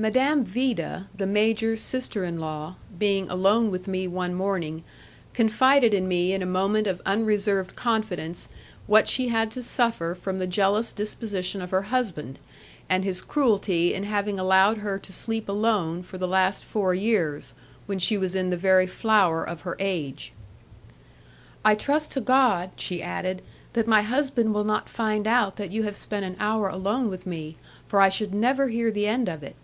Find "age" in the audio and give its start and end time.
19.80-20.32